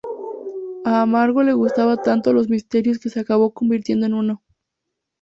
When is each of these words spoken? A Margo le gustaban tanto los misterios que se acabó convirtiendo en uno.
A 0.83 1.05
Margo 1.05 1.43
le 1.43 1.53
gustaban 1.53 2.01
tanto 2.03 2.33
los 2.33 2.49
misterios 2.49 2.97
que 2.97 3.09
se 3.11 3.19
acabó 3.19 3.53
convirtiendo 3.53 4.07
en 4.07 4.15
uno. 4.15 4.43